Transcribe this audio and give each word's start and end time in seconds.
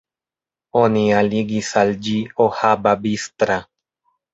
Oni 0.83 1.03
aligis 1.19 1.71
al 1.85 1.95
ĝi 2.09 2.19
Ohaba-Bistra. 2.49 3.65